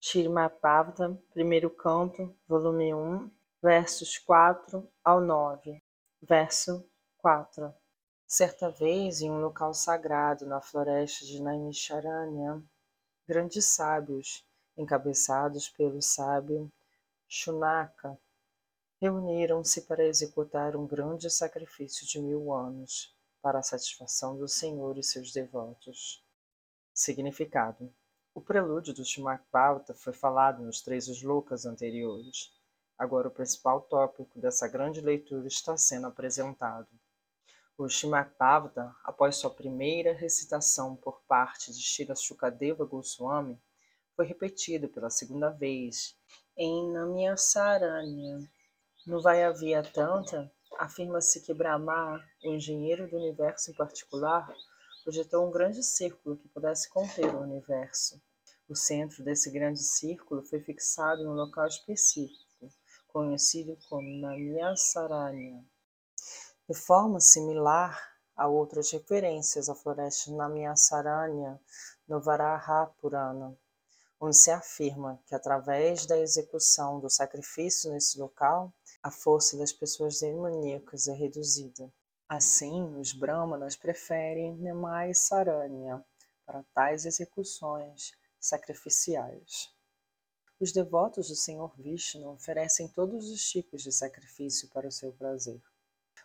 Shrimad 0.00 0.54
primeiro 1.32 1.68
canto, 1.70 2.32
volume 2.46 2.94
1, 2.94 3.30
versos 3.60 4.16
4 4.16 4.88
ao 5.02 5.20
9. 5.20 5.82
Verso 6.22 6.88
4. 7.18 7.74
Certa 8.24 8.70
vez, 8.70 9.20
em 9.20 9.28
um 9.28 9.40
local 9.40 9.74
sagrado 9.74 10.46
na 10.46 10.60
floresta 10.60 11.24
de 11.24 11.42
Naimisharanya, 11.42 12.62
grandes 13.26 13.64
sábios, 13.64 14.46
encabeçados 14.76 15.68
pelo 15.68 16.00
sábio 16.00 16.70
Shunaka, 17.26 18.16
reuniram-se 19.00 19.82
para 19.82 20.06
executar 20.06 20.76
um 20.76 20.86
grande 20.86 21.28
sacrifício 21.28 22.06
de 22.06 22.20
mil 22.20 22.52
anos 22.54 23.12
para 23.42 23.58
a 23.58 23.64
satisfação 23.64 24.38
do 24.38 24.46
Senhor 24.46 24.96
e 24.96 25.02
seus 25.02 25.32
devotos. 25.32 26.24
Significado 26.94 27.92
o 28.34 28.40
prelúdio 28.40 28.94
do 28.94 29.04
Shimakbauta 29.04 29.94
foi 29.94 30.12
falado 30.12 30.62
nos 30.62 30.80
três 30.80 31.08
slokas 31.08 31.66
anteriores. 31.66 32.52
Agora 32.96 33.28
o 33.28 33.32
principal 33.32 33.80
tópico 33.82 34.38
dessa 34.38 34.68
grande 34.68 35.00
leitura 35.00 35.46
está 35.46 35.76
sendo 35.76 36.06
apresentado. 36.06 36.88
O 37.76 37.88
Shimakbauta, 37.88 38.94
após 39.04 39.36
sua 39.36 39.50
primeira 39.50 40.12
recitação 40.12 40.96
por 40.96 41.20
parte 41.28 41.72
de 41.72 41.80
Shira 41.80 42.14
Shukadeva 42.14 42.84
Goswami, 42.84 43.60
foi 44.16 44.26
repetido 44.26 44.88
pela 44.88 45.10
segunda 45.10 45.50
vez 45.50 46.16
em 46.56 46.90
Namyasaranya. 46.90 48.40
No 49.06 49.22
Vayavya 49.22 49.82
Tantra, 49.82 50.50
afirma-se 50.76 51.40
que 51.40 51.54
Brahma, 51.54 52.20
o 52.44 52.52
engenheiro 52.52 53.08
do 53.08 53.16
universo 53.16 53.70
em 53.70 53.74
particular, 53.74 54.52
projetou 55.08 55.48
um 55.48 55.50
grande 55.50 55.82
círculo 55.82 56.36
que 56.36 56.46
pudesse 56.48 56.86
conter 56.90 57.34
o 57.34 57.40
universo. 57.40 58.20
O 58.68 58.76
centro 58.76 59.24
desse 59.24 59.50
grande 59.50 59.82
círculo 59.82 60.44
foi 60.44 60.60
fixado 60.60 61.24
num 61.24 61.32
local 61.32 61.66
específico, 61.66 62.68
conhecido 63.06 63.74
como 63.88 64.06
Namyasaranya. 64.20 65.64
De 66.68 66.74
forma 66.74 67.20
similar 67.20 67.98
a 68.36 68.48
outras 68.48 68.90
referências 68.90 69.70
à 69.70 69.74
floresta 69.74 70.30
Namyasaranya 70.30 71.58
no 72.06 72.20
Varaha 72.20 72.92
Purana, 73.00 73.56
onde 74.20 74.36
se 74.36 74.50
afirma 74.50 75.18
que 75.24 75.34
através 75.34 76.04
da 76.04 76.18
execução 76.18 77.00
do 77.00 77.08
sacrifício 77.08 77.90
nesse 77.90 78.18
local, 78.18 78.70
a 79.02 79.10
força 79.10 79.56
das 79.56 79.72
pessoas 79.72 80.20
demoníacas 80.20 81.08
é 81.08 81.14
reduzida. 81.14 81.90
Assim, 82.28 82.94
os 82.98 83.14
brahmanas 83.14 83.74
preferem 83.74 84.54
Nemai 84.56 85.14
Saranya 85.14 86.04
para 86.44 86.62
tais 86.74 87.06
execuções, 87.06 88.12
sacrificiais. 88.38 89.74
Os 90.60 90.70
devotos 90.70 91.28
do 91.28 91.34
Senhor 91.34 91.74
Vishnu 91.74 92.28
oferecem 92.28 92.86
todos 92.88 93.30
os 93.30 93.48
tipos 93.48 93.82
de 93.82 93.90
sacrifício 93.90 94.68
para 94.68 94.86
o 94.86 94.92
seu 94.92 95.10
prazer. 95.12 95.62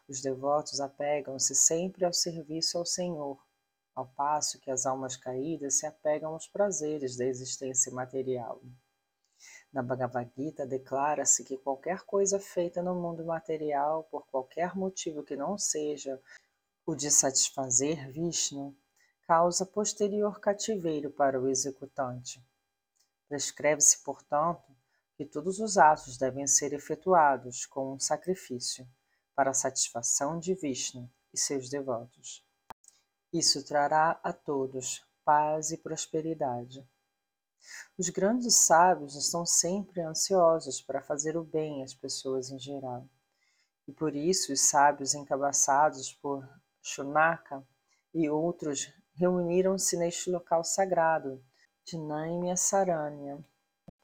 Os 0.06 0.22
devotos 0.22 0.82
apegam-se 0.82 1.56
sempre 1.56 2.04
ao 2.04 2.12
serviço 2.12 2.78
ao 2.78 2.86
Senhor, 2.86 3.42
ao 3.96 4.06
passo 4.08 4.60
que 4.60 4.70
as 4.70 4.86
almas 4.86 5.16
caídas 5.16 5.76
se 5.76 5.86
apegam 5.86 6.34
aos 6.34 6.48
prazeres 6.48 7.16
da 7.16 7.26
existência 7.26 7.94
material. 7.94 8.62
Na 9.74 9.82
Bhagavad 9.82 10.32
Gita 10.38 10.68
declara-se 10.68 11.44
que 11.44 11.58
qualquer 11.58 12.04
coisa 12.04 12.40
feita 12.40 12.84
no 12.84 12.94
mundo 12.94 13.26
material, 13.26 14.04
por 14.04 14.28
qualquer 14.28 14.76
motivo 14.76 15.24
que 15.24 15.36
não 15.36 15.58
seja 15.58 16.22
o 16.86 16.94
de 16.94 17.10
satisfazer 17.10 18.12
Vishnu, 18.12 18.78
causa 19.26 19.66
posterior 19.66 20.40
cativeiro 20.40 21.10
para 21.10 21.42
o 21.42 21.50
executante. 21.50 22.40
Prescreve-se, 23.28 24.04
portanto, 24.04 24.72
que 25.16 25.26
todos 25.26 25.60
os 25.60 25.76
atos 25.76 26.20
devem 26.20 26.46
ser 26.46 26.72
efetuados 26.74 27.66
com 27.66 27.94
um 27.94 28.00
sacrifício 28.00 28.88
para 29.34 29.50
a 29.50 29.56
satisfação 29.56 30.38
de 30.38 30.54
Vishnu 30.54 31.10
e 31.34 31.40
seus 31.40 31.68
devotos. 31.68 32.46
Isso 33.34 33.66
trará 33.66 34.20
a 34.24 34.32
todos 34.32 35.04
paz 35.26 35.72
e 35.72 35.78
prosperidade. 35.78 36.88
Os 37.98 38.10
grandes 38.10 38.56
sábios 38.56 39.16
estão 39.16 39.46
sempre 39.46 40.02
ansiosos 40.02 40.82
para 40.82 41.02
fazer 41.02 41.38
o 41.38 41.44
bem 41.44 41.84
às 41.84 41.94
pessoas 41.94 42.50
em 42.50 42.60
geral. 42.60 43.08
E 43.88 43.92
por 43.92 44.16
isso 44.16 44.54
os 44.54 44.62
sábios 44.62 45.14
encabeçados 45.14 46.14
por 46.14 46.48
Shunaka 46.82 47.66
e 48.14 48.30
outros 48.30 48.92
reuniram-se 49.16 49.98
neste 49.98 50.30
local 50.30 50.64
sagrado 50.64 51.44
de 51.86 51.98
Naimya 51.98 52.56
Saranya, 52.56 53.44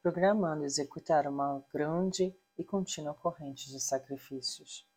programando 0.02 0.66
executar 0.66 1.28
uma 1.28 1.64
grande 1.74 2.36
e 2.58 2.64
contínua 2.64 3.14
corrente 3.14 3.70
de 3.70 3.80
sacrifícios. 3.80 4.88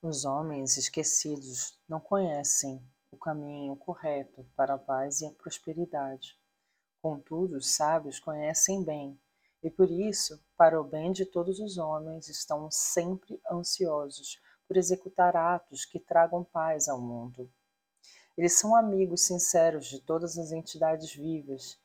Os 0.00 0.24
homens 0.24 0.76
esquecidos 0.76 1.78
não 1.88 1.98
conhecem 1.98 2.82
o 3.10 3.16
caminho 3.16 3.74
correto 3.76 4.46
para 4.54 4.74
a 4.74 4.78
paz 4.78 5.22
e 5.22 5.26
a 5.26 5.32
prosperidade. 5.32 6.38
Contudo, 7.00 7.56
os 7.56 7.70
sábios 7.70 8.18
conhecem 8.18 8.82
bem, 8.82 9.18
e 9.62 9.70
por 9.70 9.90
isso, 9.90 10.40
para 10.56 10.80
o 10.80 10.84
bem 10.84 11.12
de 11.12 11.24
todos 11.24 11.60
os 11.60 11.78
homens, 11.78 12.28
estão 12.28 12.70
sempre 12.70 13.40
ansiosos 13.50 14.40
por 14.66 14.76
executar 14.76 15.36
atos 15.36 15.84
que 15.84 15.98
tragam 15.98 16.44
paz 16.44 16.88
ao 16.88 17.00
mundo. 17.00 17.50
Eles 18.36 18.52
são 18.52 18.76
amigos 18.76 19.22
sinceros 19.22 19.86
de 19.86 20.00
todas 20.00 20.38
as 20.38 20.52
entidades 20.52 21.12
vivas 21.12 21.78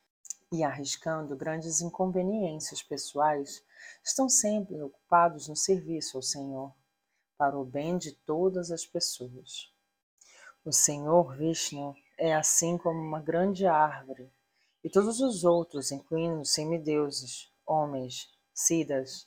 e, 0.52 0.62
arriscando 0.62 1.36
grandes 1.36 1.80
inconveniências 1.80 2.82
pessoais, 2.82 3.64
estão 4.04 4.28
sempre 4.28 4.80
ocupados 4.80 5.48
no 5.48 5.56
serviço 5.56 6.16
ao 6.16 6.22
Senhor, 6.22 6.72
para 7.36 7.58
o 7.58 7.64
bem 7.64 7.98
de 7.98 8.12
todas 8.12 8.70
as 8.70 8.86
pessoas. 8.86 9.72
O 10.64 10.72
Senhor 10.72 11.36
Vishnu 11.36 11.94
é 12.16 12.34
assim 12.34 12.78
como 12.78 13.00
uma 13.00 13.20
grande 13.20 13.66
árvore, 13.66 14.30
e 14.84 14.90
todos 14.90 15.18
os 15.20 15.44
outros, 15.44 15.90
incluindo 15.90 16.42
os 16.42 16.52
semideuses, 16.52 17.50
homens, 17.66 18.28
siddhas, 18.52 19.26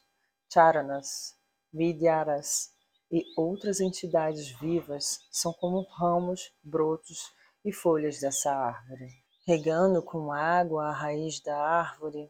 charanas, 0.54 1.36
vidyaras 1.74 2.72
e 3.12 3.24
outras 3.36 3.80
entidades 3.80 4.52
vivas 4.60 5.20
são 5.32 5.52
como 5.54 5.82
ramos, 5.98 6.54
brotos 6.64 7.34
e 7.66 7.74
folhas 7.74 8.20
dessa 8.20 8.52
árvore. 8.52 9.10
Regando 9.48 10.04
com 10.04 10.32
água 10.32 10.90
a 10.90 10.94
raiz 10.94 11.42
da 11.42 11.58
árvore, 11.58 12.30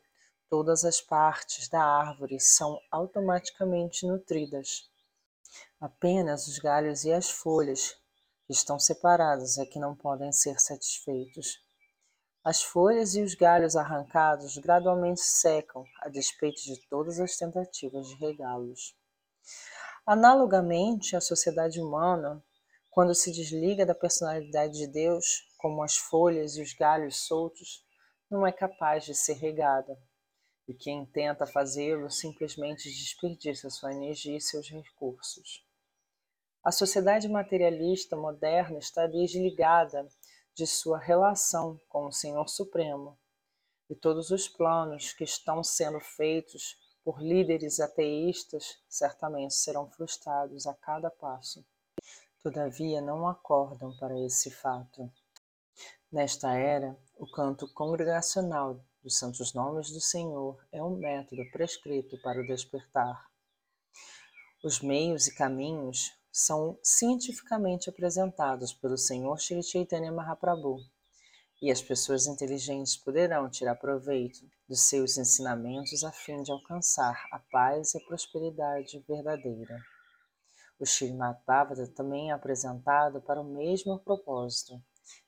todas 0.49 0.85
as 0.85 1.01
partes 1.01 1.67
da 1.67 1.83
árvore 1.83 2.39
são 2.39 2.79
automaticamente 2.89 4.07
nutridas. 4.07 4.89
Apenas 5.81 6.47
os 6.47 6.59
galhos 6.59 7.03
e 7.03 7.11
as 7.11 7.29
folhas, 7.29 7.95
que 8.45 8.53
estão 8.53 8.79
separados, 8.79 9.57
é 9.57 9.65
que 9.65 9.79
não 9.79 9.95
podem 9.95 10.31
ser 10.31 10.59
satisfeitos. 10.59 11.66
As 12.47 12.63
folhas 12.63 13.13
e 13.13 13.21
os 13.21 13.35
galhos 13.35 13.75
arrancados 13.75 14.57
gradualmente 14.57 15.19
secam, 15.19 15.83
a 16.01 16.07
despeito 16.07 16.61
de 16.61 16.79
todas 16.87 17.19
as 17.19 17.35
tentativas 17.35 18.07
de 18.07 18.15
regá-los. 18.15 18.95
Analogamente, 20.05 21.13
a 21.17 21.19
sociedade 21.19 21.81
humana, 21.81 22.41
quando 22.89 23.13
se 23.13 23.33
desliga 23.33 23.85
da 23.85 23.93
personalidade 23.93 24.77
de 24.77 24.87
Deus, 24.87 25.45
como 25.57 25.83
as 25.83 25.97
folhas 25.97 26.55
e 26.55 26.61
os 26.61 26.71
galhos 26.71 27.17
soltos, 27.17 27.83
não 28.31 28.47
é 28.47 28.51
capaz 28.53 29.03
de 29.03 29.13
ser 29.13 29.33
regada. 29.33 29.99
E 30.69 30.73
quem 30.73 31.05
tenta 31.05 31.45
fazê-lo 31.45 32.09
simplesmente 32.09 32.89
desperdiça 32.89 33.69
sua 33.69 33.91
energia 33.91 34.37
e 34.37 34.41
seus 34.41 34.69
recursos. 34.69 35.67
A 36.63 36.71
sociedade 36.71 37.27
materialista 37.27 38.15
moderna 38.15 38.79
está 38.79 39.05
desligada 39.05 40.07
de 40.57 40.65
sua 40.65 40.97
relação 40.97 41.79
com 41.87 42.07
o 42.07 42.11
Senhor 42.11 42.49
Supremo, 42.49 43.15
e 43.87 43.93
todos 43.93 44.31
os 44.31 44.47
planos 44.47 45.13
que 45.13 45.23
estão 45.23 45.63
sendo 45.63 45.99
feitos 45.99 46.75
por 47.03 47.21
líderes 47.21 47.79
ateístas 47.79 48.79
certamente 48.89 49.53
serão 49.53 49.87
frustrados 49.91 50.65
a 50.65 50.73
cada 50.73 51.11
passo. 51.11 51.63
Todavia, 52.41 52.99
não 52.99 53.27
acordam 53.27 53.95
para 53.99 54.19
esse 54.19 54.49
fato. 54.49 55.13
Nesta 56.11 56.51
era, 56.55 56.97
o 57.15 57.29
canto 57.29 57.71
congregacional 57.71 58.83
dos 59.03 59.15
santos 59.15 59.53
nomes 59.53 59.91
do 59.91 60.01
Senhor 60.01 60.59
é 60.71 60.81
um 60.81 60.97
método 60.97 61.43
prescrito 61.51 62.19
para 62.23 62.41
o 62.41 62.47
despertar. 62.47 63.29
Os 64.63 64.81
meios 64.81 65.27
e 65.27 65.35
caminhos 65.35 66.17
são 66.31 66.77
cientificamente 66.83 67.89
apresentados 67.89 68.73
pelo 68.73 68.97
Senhor 68.97 69.39
Shri 69.39 69.63
Chaitanya 69.63 70.11
Mahaprabhu 70.11 70.77
e 71.61 71.71
as 71.71 71.81
pessoas 71.81 72.27
inteligentes 72.27 72.95
poderão 72.95 73.49
tirar 73.49 73.75
proveito 73.75 74.47
dos 74.67 74.81
seus 74.81 75.17
ensinamentos 75.17 76.03
a 76.03 76.11
fim 76.11 76.41
de 76.43 76.51
alcançar 76.51 77.27
a 77.31 77.39
paz 77.51 77.93
e 77.93 77.97
a 77.97 78.05
prosperidade 78.05 79.03
verdadeira. 79.07 79.79
O 80.79 80.85
Srimad 80.85 81.39
Bhagavata 81.47 81.87
também 81.95 82.29
é 82.29 82.33
apresentado 82.33 83.19
para 83.21 83.41
o 83.41 83.55
mesmo 83.55 83.99
propósito, 83.99 84.79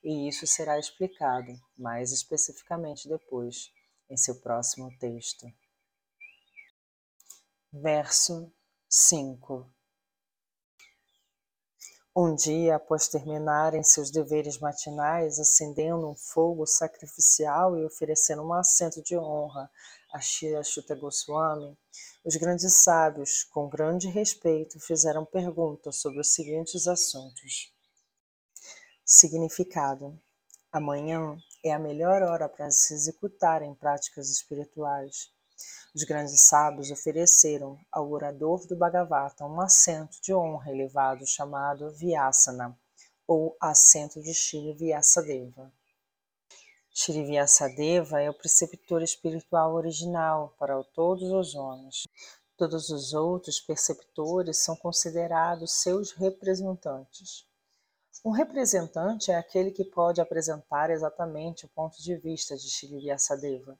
e 0.04 0.28
isso 0.28 0.46
será 0.46 0.78
explicado 0.78 1.51
mais 1.75 2.12
especificamente 2.12 3.10
depois, 3.10 3.72
em 4.07 4.16
seu 4.16 4.40
próximo 4.40 4.96
texto. 5.00 5.48
Verso 7.72 8.51
5 8.88 9.78
Um 12.21 12.36
dia, 12.36 12.75
após 12.75 13.07
terminarem 13.07 13.81
seus 13.81 14.12
deveres 14.12 14.57
matinais, 14.57 15.39
acendendo 15.39 16.06
um 16.06 16.13
fogo 16.13 16.66
sacrificial 16.66 17.77
e 17.77 17.86
oferecendo 17.86 18.42
um 18.42 18.51
assento 18.51 19.01
de 19.01 19.18
honra 19.18 19.71
a 20.12 20.19
Shri 20.19 20.51
Goswami, 21.00 21.77
os 22.25 22.36
grandes 22.36 22.74
sábios, 22.74 23.45
com 23.45 23.69
grande 23.69 24.10
respeito, 24.10 24.81
fizeram 24.81 25.24
perguntas 25.24 26.01
sobre 26.01 26.19
os 26.19 26.33
seguintes 26.33 26.88
assuntos. 26.88 27.74
Significado: 29.06 30.19
Amanhã 30.74 31.38
é 31.63 31.72
a 31.72 31.80
melhor 31.80 32.22
hora 32.22 32.50
para 32.50 32.69
se 32.69 32.94
executarem 32.94 33.74
práticas 33.75 34.30
espirituais. 34.30 35.31
Os 35.95 36.03
grandes 36.03 36.41
sábios 36.41 36.91
ofereceram 36.91 37.79
ao 37.91 38.11
orador 38.11 38.67
do 38.67 38.75
Bhagavata 38.75 39.45
um 39.45 39.59
assento 39.59 40.21
de 40.21 40.33
honra 40.33 40.71
elevado 40.71 41.25
chamado 41.25 41.91
Vyasana, 41.91 42.77
ou 43.27 43.56
assento 43.59 44.21
de 44.21 44.33
Shri 44.33 44.73
Vyasadeva. 44.73 45.71
Shri 46.91 47.23
Vyasadeva 47.23 48.21
é 48.21 48.29
o 48.29 48.33
preceptor 48.33 49.01
espiritual 49.01 49.73
original 49.73 50.56
para 50.59 50.83
todos 50.83 51.31
os 51.31 51.56
homens. 51.56 52.03
Todos 52.57 52.89
os 52.89 53.13
outros 53.13 53.59
preceptores 53.59 54.57
são 54.57 54.75
considerados 54.75 55.81
seus 55.81 56.12
representantes. 56.12 57.45
Um 58.23 58.31
representante 58.31 59.31
é 59.31 59.38
aquele 59.38 59.71
que 59.71 59.85
pode 59.85 60.19
apresentar 60.19 60.89
exatamente 60.89 61.65
o 61.65 61.69
ponto 61.69 62.01
de 62.01 62.15
vista 62.17 62.57
de 62.57 62.69
Shri 62.69 63.00
Vyasadeva. 63.00 63.79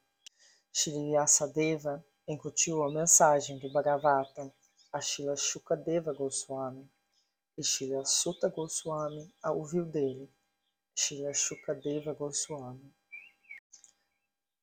Shri 0.72 0.92
Vyasadeva 1.10 2.06
incutiu 2.28 2.84
a 2.84 2.92
mensagem 2.92 3.58
do 3.58 3.72
Bhagavata 3.72 4.54
a 4.94 5.02
Shila 5.02 5.36
Shukadeva 5.36 6.14
Goswami 6.14 6.90
e 7.58 7.64
Shila 7.64 8.06
Sutta 8.06 8.50
Goswami 8.50 9.34
a 9.44 9.52
ouviu 9.52 9.86
dele, 9.86 10.32
Shila 10.96 11.34
Shukadeva 11.34 12.14
Goswami. 12.14 12.94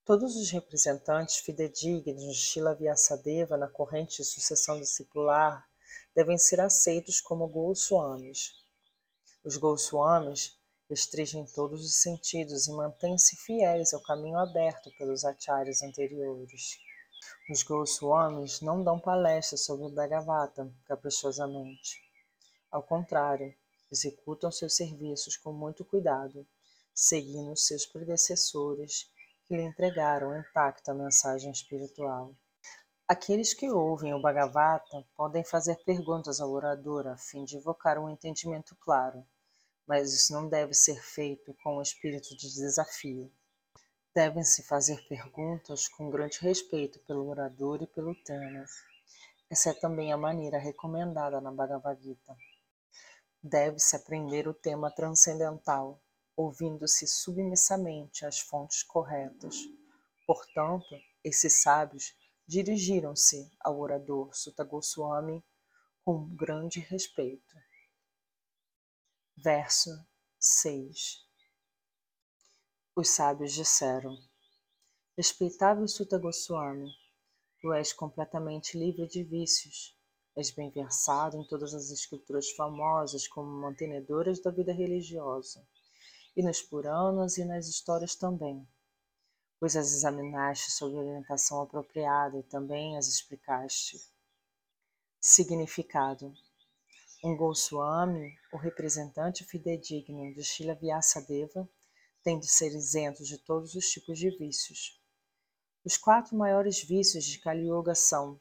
Todos 0.05 0.37
os 0.37 0.51
representantes 0.51 1.37
fidedignos 1.39 2.23
de 2.23 2.35
Shila 2.35 2.75
Vyasadeva 2.75 3.57
na 3.57 3.69
corrente 3.69 4.19
de 4.19 4.25
sucessão 4.25 4.79
discipular 4.79 5.69
devem 6.15 6.39
ser 6.39 6.61
aceitos 6.61 7.21
como 7.21 7.49
Goswamis. 7.49 8.65
Os 9.45 9.57
Goswamis 9.57 10.56
restringem 10.89 11.45
todos 11.55 11.85
os 11.85 12.01
sentidos 12.01 12.67
e 12.67 12.73
mantêm-se 12.73 13.37
fiéis 13.37 13.93
ao 13.93 14.03
caminho 14.03 14.39
aberto 14.39 14.91
pelos 14.97 15.25
acharyas 15.25 15.83
anteriores. 15.83 16.79
Os 17.51 17.63
Goswamis 17.63 18.61
não 18.61 18.83
dão 18.83 18.99
palestras 18.99 19.65
sobre 19.65 19.87
o 19.87 19.91
Bhagavata 19.91 20.73
caprichosamente. 20.87 22.01
Ao 22.71 22.83
contrário, 22.83 23.55
executam 23.91 24.51
seus 24.51 24.77
serviços 24.77 25.37
com 25.37 25.53
muito 25.53 25.85
cuidado, 25.85 26.47
seguindo 26.95 27.57
seus 27.57 27.87
predecessores 27.87 29.11
que 29.45 29.57
lhe 29.57 29.63
entregaram 29.63 30.39
intacta 30.39 30.93
a 30.93 30.95
mensagem 30.95 31.51
espiritual. 31.51 32.35
Aqueles 33.09 33.55
que 33.55 33.71
ouvem 33.71 34.13
o 34.13 34.21
Bhagavata 34.21 35.07
podem 35.17 35.45
fazer 35.45 35.77
perguntas 35.85 36.41
ao 36.41 36.51
orador 36.51 37.07
a 37.07 37.17
fim 37.17 37.45
de 37.45 37.57
evocar 37.57 37.99
um 37.99 38.11
entendimento 38.11 38.77
claro, 38.81 39.25
mas 39.87 40.13
isso 40.13 40.33
não 40.33 40.49
deve 40.49 40.75
ser 40.75 41.01
feito 41.03 41.55
com 41.63 41.77
o 41.77 41.83
espírito 41.83 42.37
de 42.37 42.53
desafio. 42.53 43.33
Devem-se 44.15 44.63
fazer 44.63 45.07
perguntas 45.09 45.89
com 45.89 46.11
grande 46.11 46.39
respeito 46.41 46.99
pelo 47.01 47.29
orador 47.29 47.83
e 47.83 47.87
pelo 47.87 48.15
tema. 48.15 48.65
Essa 49.49 49.71
é 49.71 49.75
também 49.75 50.13
a 50.13 50.17
maneira 50.17 50.59
recomendada 50.59 51.41
na 51.41 51.53
Bhagavad 51.53 52.03
Gita. 52.03 52.37
Deve-se 53.43 53.95
aprender 53.95 54.49
o 54.49 54.55
tema 54.55 54.91
transcendental, 54.91 56.03
ouvindo-se 56.37 57.07
submissamente 57.07 58.27
às 58.27 58.41
fontes 58.41 58.83
corretas. 58.83 59.55
Portanto, 60.27 60.99
esses 61.23 61.63
sábios 61.63 62.13
dirigiram-se 62.47 63.51
ao 63.61 63.79
orador 63.79 64.35
Sutta 64.35 64.65
Goswami 64.65 65.45
com 66.05 66.27
grande 66.35 66.81
respeito. 66.81 67.66
Verso 69.39 69.91
6 70.41 71.23
Os 72.97 73.11
sábios 73.11 73.53
disseram: 73.53 74.17
Respeitável 75.15 75.87
Sutta 75.87 76.19
Goswami, 76.19 76.91
tu 77.61 77.71
és 77.75 77.93
completamente 77.93 78.79
livre 78.79 79.07
de 79.07 79.23
vícios. 79.23 79.95
És 80.35 80.51
bem 80.51 80.71
versado 80.71 81.37
em 81.37 81.47
todas 81.47 81.75
as 81.75 81.91
escrituras 81.91 82.51
famosas 82.53 83.29
como 83.29 83.51
mantenedoras 83.61 84.41
da 84.41 84.51
vida 84.51 84.73
religiosa. 84.73 85.69
E 86.35 86.43
nos 86.43 86.63
Puranas 86.63 87.37
e 87.37 87.45
nas 87.45 87.69
histórias 87.69 88.15
também, 88.17 88.67
pois 89.61 89.77
as 89.77 89.93
examinaste 89.93 90.71
sob 90.71 90.97
orientação 90.97 91.61
apropriada 91.61 92.39
e 92.39 92.43
também 92.43 92.97
as 92.97 93.07
explicaste. 93.07 93.99
Significado: 95.21 96.35
Um 97.25 97.37
Goswami, 97.37 98.39
o 98.53 98.57
representante 98.57 99.45
fidedigno 99.45 100.35
de 100.35 100.45
Shila 100.45 100.75
Vyasadeva, 100.75 101.69
tem 102.23 102.39
de 102.39 102.47
ser 102.47 102.75
isento 102.75 103.25
de 103.25 103.39
todos 103.39 103.75
os 103.75 103.87
tipos 103.87 104.19
de 104.19 104.31
vícios. 104.37 105.01
Os 105.85 105.97
quatro 105.97 106.37
maiores 106.37 106.83
vícios 106.83 107.25
de 107.25 107.39
Kali 107.39 107.69
Yuga 107.69 107.95
são 107.95 108.41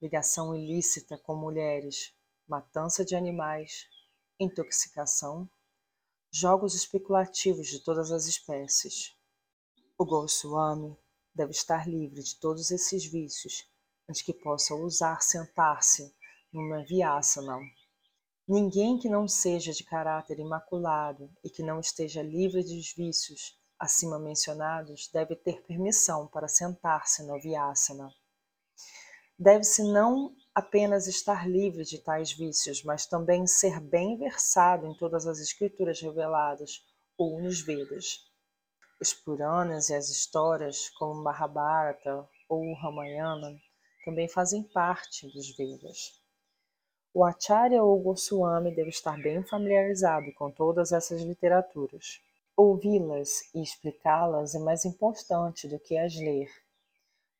ligação 0.00 0.54
ilícita 0.54 1.18
com 1.18 1.34
mulheres, 1.36 2.14
matança 2.48 3.04
de 3.04 3.14
animais, 3.14 3.86
intoxicação 4.38 5.48
jogos 6.36 6.74
especulativos 6.74 7.68
de 7.68 7.78
todas 7.78 8.10
as 8.10 8.26
espécies. 8.26 9.16
O 9.96 10.04
Goswami 10.04 10.96
deve 11.32 11.52
estar 11.52 11.88
livre 11.88 12.20
de 12.22 12.34
todos 12.40 12.72
esses 12.72 13.04
vícios 13.04 13.64
antes 14.08 14.22
que 14.22 14.34
possa 14.34 14.74
ousar 14.74 15.22
sentar-se 15.22 16.12
numa 16.52 16.84
vyasana. 16.84 17.60
Ninguém 18.46 18.98
que 18.98 19.08
não 19.08 19.26
seja 19.26 19.72
de 19.72 19.82
caráter 19.82 20.38
imaculado 20.38 21.30
e 21.42 21.48
que 21.48 21.62
não 21.62 21.80
esteja 21.80 22.22
livre 22.22 22.62
dos 22.62 22.92
vícios 22.94 23.58
acima 23.78 24.18
mencionados 24.18 25.08
deve 25.12 25.34
ter 25.34 25.62
permissão 25.62 26.26
para 26.26 26.46
sentar-se 26.46 27.22
no 27.22 27.40
vyasana. 27.40 28.10
Deve-se 29.38 29.82
não 29.82 30.36
apenas 30.54 31.06
estar 31.06 31.48
livre 31.48 31.84
de 31.84 31.98
tais 31.98 32.32
vícios, 32.32 32.84
mas 32.84 33.06
também 33.06 33.46
ser 33.46 33.80
bem 33.80 34.16
versado 34.16 34.86
em 34.86 34.94
todas 34.94 35.26
as 35.26 35.38
escrituras 35.38 36.00
reveladas 36.00 36.84
ou 37.16 37.40
nos 37.40 37.60
Vedas. 37.60 38.30
Os 39.00 39.12
Puranas 39.12 39.88
e 39.88 39.94
as 39.94 40.08
histórias, 40.08 40.88
como 40.90 41.22
Mahabharata 41.22 42.28
ou 42.48 42.74
Ramayana, 42.74 43.58
também 44.04 44.28
fazem 44.28 44.62
parte 44.62 45.26
dos 45.32 45.56
Vedas. 45.56 46.23
O 47.14 47.24
Acharya 47.24 47.82
ou 47.82 47.98
Goswami 48.02 48.74
deve 48.74 48.90
estar 48.90 49.16
bem 49.22 49.42
familiarizado 49.42 50.30
com 50.34 50.50
todas 50.50 50.92
essas 50.92 51.22
literaturas. 51.22 52.20
Ouvi-las 52.56 53.54
e 53.54 53.62
explicá-las 53.62 54.54
é 54.54 54.58
mais 54.58 54.84
importante 54.84 55.66
do 55.66 55.78
que 55.78 55.96
as 55.96 56.14
ler 56.16 56.50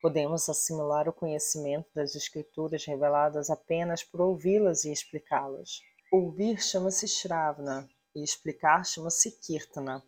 Podemos 0.04 0.50
assimilar 0.50 1.08
o 1.08 1.14
conhecimento 1.14 1.88
das 1.94 2.14
Escrituras 2.14 2.84
reveladas 2.84 3.48
apenas 3.48 4.04
por 4.04 4.20
ouvi-las 4.20 4.84
e 4.84 4.92
explicá-las. 4.92 5.80
Ouvir 6.12 6.62
chama-se 6.62 7.08
Shravana 7.08 7.88
e 8.14 8.22
explicar 8.22 8.84
chama-se 8.84 9.30
Kirtana. 9.40 10.04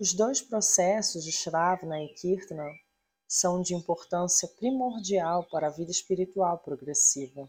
Os 0.00 0.14
dois 0.14 0.40
processos 0.40 1.24
de 1.24 1.30
Shravana 1.30 2.02
e 2.02 2.08
Kirtana 2.14 2.66
são 3.28 3.60
de 3.60 3.74
importância 3.74 4.48
primordial 4.48 5.46
para 5.50 5.66
a 5.66 5.70
vida 5.70 5.90
espiritual 5.90 6.60
progressiva. 6.60 7.46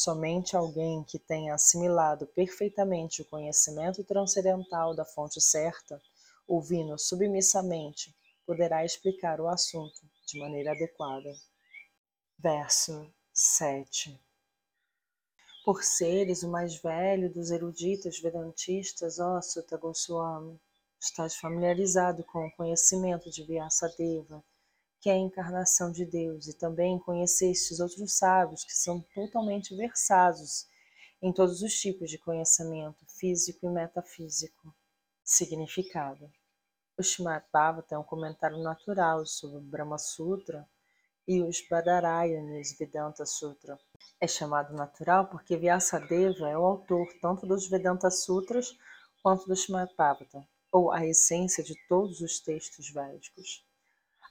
Somente 0.00 0.56
alguém 0.56 1.02
que 1.02 1.18
tenha 1.18 1.54
assimilado 1.54 2.24
perfeitamente 2.28 3.20
o 3.20 3.24
conhecimento 3.24 4.04
transcendental 4.04 4.94
da 4.94 5.04
fonte 5.04 5.40
certa, 5.40 6.00
ouvindo 6.46 6.96
submissamente, 6.96 8.14
poderá 8.46 8.84
explicar 8.84 9.40
o 9.40 9.48
assunto 9.48 10.00
de 10.24 10.38
maneira 10.38 10.70
adequada. 10.70 11.34
Verso 12.38 13.12
7 13.32 14.16
Por 15.64 15.82
seres 15.82 16.44
o 16.44 16.48
mais 16.48 16.76
velho 16.76 17.28
dos 17.28 17.50
eruditos 17.50 18.20
vedantistas, 18.20 19.18
ó 19.18 19.42
Sutta 19.42 19.76
Goswami, 19.76 20.60
estás 21.00 21.34
familiarizado 21.34 22.22
com 22.22 22.46
o 22.46 22.52
conhecimento 22.52 23.28
de 23.32 23.42
Vyasadeva, 23.42 24.44
que 25.00 25.08
é 25.08 25.12
a 25.12 25.18
encarnação 25.18 25.92
de 25.92 26.04
Deus, 26.04 26.46
e 26.48 26.56
também 26.56 26.98
conhecestes 26.98 27.80
outros 27.80 28.16
sábios 28.16 28.64
que 28.64 28.74
são 28.74 29.00
totalmente 29.14 29.74
versados 29.76 30.66
em 31.20 31.32
todos 31.32 31.62
os 31.62 31.74
tipos 31.74 32.10
de 32.10 32.18
conhecimento 32.18 33.04
físico 33.06 33.66
e 33.66 33.70
metafísico. 33.70 34.74
Significado: 35.24 36.30
O 36.96 37.02
Srimad 37.02 37.44
Bhagavatam 37.52 37.98
é 37.98 38.00
um 38.00 38.04
comentário 38.04 38.58
natural 38.58 39.26
sobre 39.26 39.58
o 39.58 39.60
Brahma 39.60 39.98
Sutra 39.98 40.68
e 41.26 41.42
os 41.42 41.60
Badarayanis 41.68 42.76
Vedanta 42.78 43.26
Sutra. 43.26 43.78
É 44.20 44.26
chamado 44.26 44.74
natural 44.74 45.28
porque 45.28 45.56
Vyasadeva 45.56 46.48
é 46.48 46.56
o 46.56 46.64
autor 46.64 47.06
tanto 47.20 47.46
dos 47.46 47.68
Vedanta 47.68 48.10
Sutras 48.10 48.76
quanto 49.22 49.46
do 49.46 49.54
Bhagavatam, 49.54 50.46
ou 50.72 50.90
a 50.90 51.04
essência 51.04 51.62
de 51.62 51.74
todos 51.86 52.20
os 52.20 52.40
textos 52.40 52.90
védicos. 52.90 53.67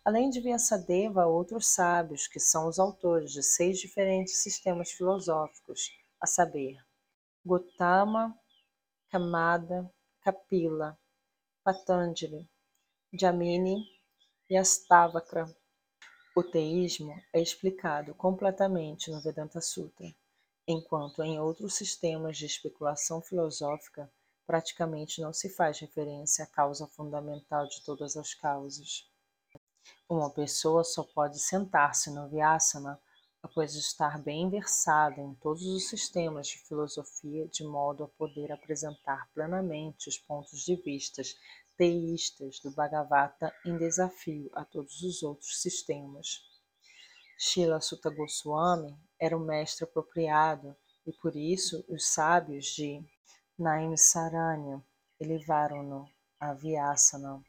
Além 0.07 0.29
de 0.29 0.39
Vyasadeva, 0.39 1.25
outros 1.25 1.67
sábios 1.67 2.29
que 2.29 2.39
são 2.39 2.69
os 2.69 2.79
autores 2.79 3.29
de 3.29 3.43
seis 3.43 3.77
diferentes 3.77 4.37
sistemas 4.37 4.89
filosóficos, 4.89 5.91
a 6.21 6.25
saber, 6.25 6.81
Gautama, 7.45 8.33
Kamada, 9.09 9.93
Kapila, 10.21 10.97
Patanjali, 11.61 12.49
Jamini 13.11 13.83
e 14.49 14.55
Astavakra. 14.55 15.53
O 16.33 16.41
teísmo 16.41 17.13
é 17.33 17.41
explicado 17.41 18.15
completamente 18.15 19.11
no 19.11 19.19
Vedanta 19.21 19.59
Sutra, 19.59 20.07
enquanto 20.65 21.21
em 21.21 21.37
outros 21.37 21.75
sistemas 21.75 22.37
de 22.37 22.45
especulação 22.45 23.21
filosófica 23.21 24.09
praticamente 24.45 25.19
não 25.19 25.33
se 25.33 25.49
faz 25.49 25.79
referência 25.79 26.45
à 26.45 26.47
causa 26.47 26.87
fundamental 26.87 27.67
de 27.67 27.83
todas 27.83 28.15
as 28.15 28.33
causas. 28.33 29.05
Uma 30.09 30.29
pessoa 30.29 30.83
só 30.83 31.03
pode 31.03 31.39
sentar-se 31.39 32.09
no 32.09 32.29
Vyasana 32.29 32.99
após 33.41 33.75
estar 33.75 34.21
bem 34.21 34.49
versada 34.49 35.21
em 35.21 35.33
todos 35.35 35.65
os 35.65 35.87
sistemas 35.87 36.47
de 36.47 36.57
filosofia, 36.59 37.47
de 37.47 37.63
modo 37.63 38.03
a 38.03 38.07
poder 38.07 38.51
apresentar 38.51 39.29
plenamente 39.33 40.09
os 40.09 40.17
pontos 40.17 40.65
de 40.65 40.75
vista 40.75 41.21
teístas 41.77 42.59
do 42.59 42.71
Bhagavata 42.71 43.53
em 43.63 43.77
desafio 43.77 44.49
a 44.53 44.65
todos 44.65 45.01
os 45.03 45.21
outros 45.21 45.61
sistemas. 45.61 46.41
Shila 47.37 47.79
Sutta 47.79 48.09
Goswami 48.09 48.97
era 49.19 49.37
o 49.37 49.39
mestre 49.39 49.83
apropriado 49.83 50.75
e 51.05 51.13
por 51.13 51.35
isso 51.35 51.85
os 51.87 52.07
sábios 52.07 52.65
de 52.65 53.05
Naimsaranya 53.57 54.83
elevaram-no 55.19 56.09
a 56.39 56.53
Vyasana. 56.53 57.43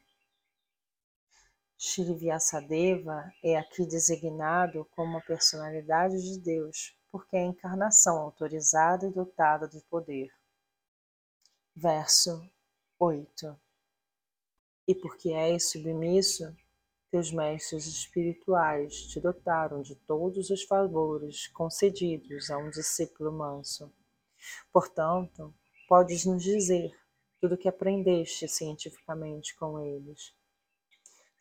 Shri 1.79 2.13
Vyasadeva 2.13 3.31
é 3.43 3.57
aqui 3.57 3.85
designado 3.87 4.85
como 4.91 5.17
a 5.17 5.21
personalidade 5.21 6.21
de 6.21 6.39
Deus, 6.39 6.95
porque 7.11 7.37
é 7.37 7.39
a 7.39 7.45
encarnação 7.45 8.17
autorizada 8.17 9.07
e 9.07 9.11
dotada 9.11 9.67
de 9.67 9.81
poder. 9.89 10.29
Verso 11.75 12.47
8 12.99 13.57
e 14.89 14.95
porque 14.95 15.29
és 15.29 15.69
submisso, 15.69 16.51
teus 17.11 17.31
mestres 17.31 17.85
espirituais 17.85 19.03
te 19.03 19.19
dotaram 19.19 19.83
de 19.83 19.95
todos 19.95 20.49
os 20.49 20.63
favores 20.63 21.47
concedidos 21.49 22.49
a 22.49 22.57
um 22.57 22.71
discípulo 22.71 23.31
manso. 23.31 23.93
Portanto, 24.73 25.53
podes 25.87 26.25
nos 26.25 26.41
dizer 26.41 26.91
tudo 27.39 27.53
o 27.53 27.57
que 27.57 27.69
aprendeste 27.69 28.47
cientificamente 28.47 29.55
com 29.57 29.79
eles. 29.79 30.33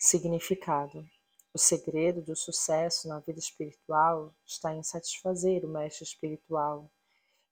Significado: 0.00 1.04
O 1.52 1.58
segredo 1.58 2.22
do 2.22 2.36
sucesso 2.36 3.08
na 3.08 3.18
vida 3.18 3.40
espiritual 3.40 4.32
está 4.46 4.72
em 4.72 4.80
satisfazer 4.80 5.64
o 5.64 5.68
mestre 5.68 6.04
espiritual 6.04 6.88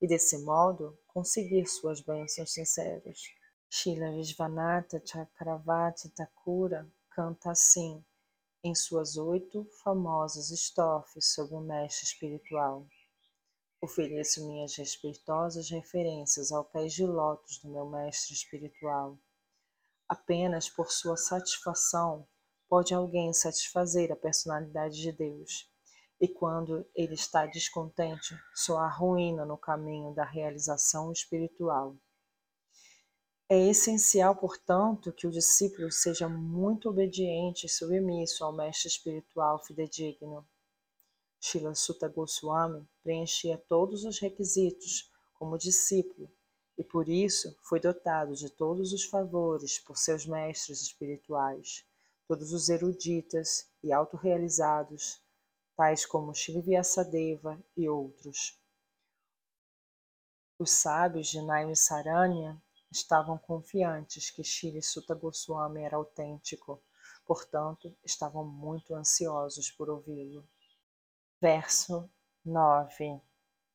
e, 0.00 0.06
desse 0.06 0.38
modo, 0.44 0.96
conseguir 1.08 1.66
suas 1.66 2.00
bênçãos 2.00 2.52
sinceras. 2.52 3.20
Shila 3.68 4.12
Vishvanatha 4.12 5.02
Chakravarti 5.04 6.08
Thakura 6.10 6.88
canta 7.10 7.50
assim 7.50 8.04
em 8.62 8.76
suas 8.76 9.16
oito 9.16 9.68
famosas 9.82 10.50
estrofes 10.50 11.34
sobre 11.34 11.56
o 11.56 11.60
mestre 11.60 12.06
espiritual. 12.06 12.86
Ofereço 13.80 14.46
minhas 14.46 14.76
respeitosas 14.76 15.68
referências 15.68 16.52
ao 16.52 16.64
pés 16.64 16.92
de 16.92 17.04
lótus 17.04 17.58
do 17.58 17.68
meu 17.68 17.86
mestre 17.86 18.34
espiritual. 18.34 19.18
Apenas 20.08 20.70
por 20.70 20.92
sua 20.92 21.16
satisfação 21.16 22.24
pode 22.68 22.94
alguém 22.94 23.32
satisfazer 23.32 24.12
a 24.12 24.16
personalidade 24.16 25.00
de 25.00 25.12
Deus. 25.12 25.70
E 26.20 26.26
quando 26.26 26.87
ele 26.94 27.14
está 27.14 27.46
descontente, 27.46 28.35
só 28.54 28.78
há 28.78 28.88
ruína 28.88 29.44
no 29.44 29.58
caminho 29.58 30.14
da 30.14 30.25
realização 30.25 31.12
espiritual. 31.12 31.96
É 33.49 33.58
essencial, 33.68 34.35
portanto, 34.35 35.12
que 35.12 35.26
o 35.26 35.30
discípulo 35.30 35.92
seja 35.92 36.28
muito 36.28 36.88
obediente 36.88 37.66
e 37.66 37.68
submisso 37.68 38.44
ao 38.44 38.52
mestre 38.52 38.88
espiritual 38.88 39.62
fidedigno. 39.64 40.44
Shila 41.38 41.75
Sutta 41.75 42.08
Goswami 42.08 42.88
preenchia 43.02 43.56
todos 43.68 44.04
os 44.04 44.18
requisitos 44.18 45.12
como 45.38 45.58
discípulo 45.58 46.28
e 46.78 46.85
por 46.85 47.08
isso 47.08 47.56
foi 47.62 47.80
dotado 47.80 48.35
de 48.35 48.50
todos 48.50 48.92
os 48.92 49.04
favores 49.04 49.78
por 49.78 49.96
seus 49.96 50.26
mestres 50.26 50.82
espirituais, 50.82 51.86
todos 52.26 52.52
os 52.52 52.68
eruditas 52.68 53.71
e 53.83 53.92
autorrealizados, 53.92 55.23
tais 55.76 56.04
como 56.04 56.35
Shri 56.35 56.61
Vyasadeva 56.61 57.59
e 57.76 57.88
outros. 57.88 58.59
Os 60.59 60.71
sábios 60.71 61.28
de 61.28 61.40
Naimisaranya 61.42 62.61
estavam 62.90 63.37
confiantes 63.37 64.30
que 64.30 64.42
Shri 64.42 64.83
Sutta 64.83 65.14
Goswami 65.14 65.83
era 65.83 65.97
autêntico, 65.97 66.83
portanto, 67.25 67.95
estavam 68.02 68.45
muito 68.45 68.95
ansiosos 68.95 69.71
por 69.71 69.90
ouvi-lo. 69.90 70.49
Verso 71.40 72.11
9 72.45 73.21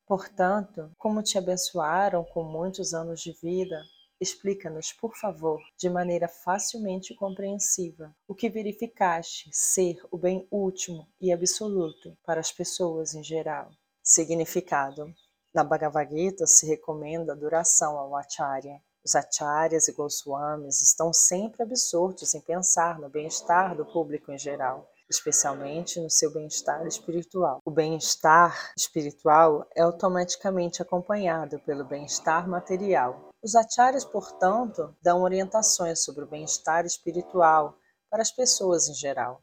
Portanto, 0.08 0.92
como 0.98 1.24
te 1.24 1.38
abençoaram 1.38 2.26
com 2.26 2.44
muitos 2.44 2.94
anos 2.94 3.22
de 3.22 3.32
vida, 3.32 3.82
explica-nos, 4.22 4.94
por 4.94 5.18
favor, 5.18 5.60
de 5.78 5.90
maneira 5.90 6.28
facilmente 6.28 7.16
compreensiva, 7.16 8.16
o 8.28 8.36
que 8.36 8.50
verificaste 8.50 9.50
ser 9.52 9.98
o 10.12 10.18
bem 10.18 10.48
último 10.52 11.08
e 11.20 11.34
absoluto 11.34 12.16
para 12.24 12.40
as 12.40 12.52
pessoas 12.52 13.16
em 13.16 13.24
geral. 13.24 13.72
Significado: 14.04 15.12
Na 15.52 15.64
Bhagavad 15.64 16.16
Gita 16.16 16.46
se 16.46 16.68
recomenda 16.68 17.34
a 17.34 17.36
duração 17.36 17.98
ao 17.98 18.16
Acharya, 18.16 18.80
os 19.04 19.16
acharyas 19.16 19.88
e 19.88 19.94
goswamis 19.94 20.80
estão 20.80 21.12
sempre 21.12 21.64
absortos 21.64 22.36
em 22.36 22.42
pensar 22.42 23.00
no 23.00 23.10
bem-estar 23.10 23.76
do 23.76 23.84
público 23.84 24.32
em 24.32 24.38
geral, 24.38 24.88
especialmente 25.10 26.00
no 26.00 26.10
seu 26.10 26.32
bem-estar 26.32 26.86
espiritual. 26.86 27.60
O 27.66 27.72
bem-estar 27.72 28.72
espiritual 28.78 29.68
é 29.76 29.82
automaticamente 29.82 30.84
acompanhado 30.84 31.60
pelo 31.62 31.84
bem-estar 31.84 32.48
material. 32.48 33.31
Os 33.44 33.56
acharyas, 33.56 34.06
portanto, 34.06 34.96
dão 35.02 35.24
orientações 35.24 36.04
sobre 36.04 36.24
o 36.24 36.28
bem-estar 36.28 36.86
espiritual 36.86 37.76
para 38.10 38.22
as 38.22 38.32
pessoas 38.32 38.88
em 38.88 38.94
geral 38.94 39.42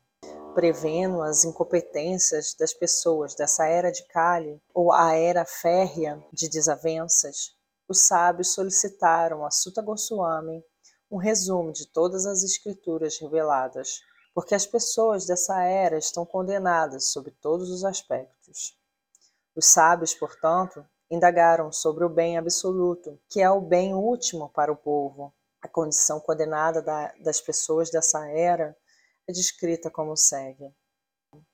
prevendo 0.59 1.23
as 1.23 1.45
incompetências 1.45 2.52
das 2.52 2.75
pessoas 2.75 3.33
dessa 3.33 3.64
era 3.64 3.93
de 3.93 4.05
Kali 4.09 4.61
ou 4.75 4.93
a 4.93 5.14
era 5.14 5.45
férrea 5.45 6.21
de 6.33 6.49
desavenças, 6.49 7.57
os 7.88 8.09
sábios 8.09 8.55
solicitaram 8.55 9.47
a 9.47 9.52
Sutta 9.52 9.81
Goswami 9.81 10.64
um 11.09 11.17
resumo 11.17 11.73
de 11.73 11.87
todas 11.87 12.26
as 12.26 12.43
escrituras 12.43 13.19
reveladas, 13.21 14.00
porque 14.35 14.52
as 14.52 14.67
pessoas 14.67 15.26
dessa 15.26 15.62
era 15.62 15.97
estão 15.97 16.26
condenadas 16.26 17.12
sob 17.12 17.31
todos 17.40 17.71
os 17.71 17.85
aspectos. 17.85 18.76
Os 19.55 19.67
sábios, 19.67 20.12
portanto, 20.12 20.85
indagaram 21.11 21.73
sobre 21.73 22.05
o 22.05 22.09
bem 22.09 22.37
absoluto, 22.37 23.19
que 23.29 23.41
é 23.41 23.50
o 23.50 23.61
bem 23.61 23.95
último 23.95 24.50
para 24.50 24.73
o 24.73 24.77
povo. 24.77 25.33
A 25.61 25.69
condição 25.69 26.21
condenada 26.21 26.83
da, 26.83 27.12
das 27.23 27.41
pessoas 27.41 27.91
dessa 27.91 28.29
era 28.29 28.77
é 29.29 29.33
descrita 29.33 29.91
como 29.91 30.17
segue. 30.17 30.73